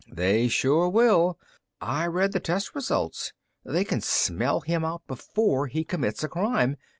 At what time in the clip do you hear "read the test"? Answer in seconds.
2.07-2.73